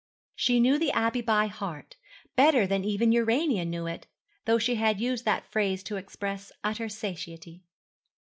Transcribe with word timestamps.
She 0.35 0.59
knew 0.59 0.79
the 0.79 0.91
Abbey 0.93 1.21
by 1.21 1.45
heart 1.45 1.95
better 2.35 2.65
than 2.65 2.83
even 2.83 3.11
Urania 3.11 3.63
knew 3.65 3.85
it; 3.85 4.07
though 4.45 4.57
she 4.57 4.73
had 4.73 4.99
used 4.99 5.25
that 5.25 5.45
phrase 5.51 5.83
to 5.83 5.97
express 5.97 6.51
utter 6.63 6.89
satiety. 6.89 7.61